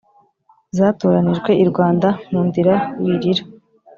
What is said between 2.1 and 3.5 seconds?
nkundira wirira